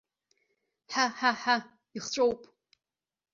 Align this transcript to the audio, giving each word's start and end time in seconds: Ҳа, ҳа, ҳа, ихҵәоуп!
Ҳа, 0.91 1.05
ҳа, 1.17 1.31
ҳа, 1.41 1.55
ихҵәоуп! 1.97 2.41